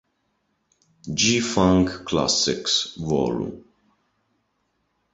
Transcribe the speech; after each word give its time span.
G-Funk 1.13 2.05
Classics, 2.05 2.95
Vol. 2.97 3.61